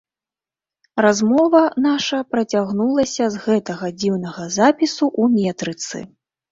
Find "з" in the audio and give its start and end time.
3.37-3.45